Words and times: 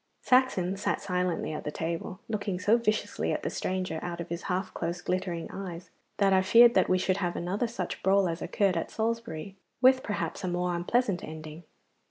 Saxon 0.23 0.77
sat 0.77 0.99
silently 0.99 1.53
at 1.53 1.63
the 1.63 1.69
table, 1.69 2.21
looking 2.27 2.59
so 2.59 2.75
viciously 2.75 3.31
at 3.31 3.43
the 3.43 3.51
stranger 3.51 3.99
out 4.01 4.19
of 4.19 4.29
his 4.29 4.41
half 4.49 4.73
closed 4.73 5.05
glittering 5.05 5.47
eyes 5.51 5.91
that 6.17 6.33
I 6.33 6.41
feared 6.41 6.73
that 6.73 6.89
we 6.89 6.97
should 6.97 7.17
have 7.17 7.35
another 7.35 7.67
such 7.67 8.01
brawl 8.01 8.27
as 8.27 8.41
occurred 8.41 8.77
at 8.77 8.89
Salisbury, 8.89 9.57
with 9.79 10.01
perhaps 10.01 10.43
a 10.43 10.47
more 10.47 10.73
unpleasant 10.73 11.23
ending. 11.23 11.65